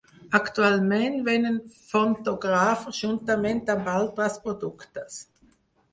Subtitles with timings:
[0.37, 1.59] Actualment venen
[1.91, 5.25] Fontographer juntament amb altres productes.